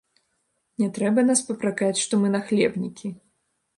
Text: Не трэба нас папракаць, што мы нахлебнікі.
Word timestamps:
Не 0.83 0.87
трэба 0.95 1.25
нас 1.29 1.43
папракаць, 1.49 2.01
што 2.05 2.13
мы 2.25 2.33
нахлебнікі. 2.37 3.17